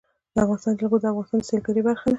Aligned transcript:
د 0.33 0.35
افغانستان 0.43 0.73
جلکو 0.79 0.97
د 1.01 1.05
افغانستان 1.11 1.39
د 1.41 1.47
سیلګرۍ 1.49 1.81
برخه 1.87 2.05
ده. 2.09 2.09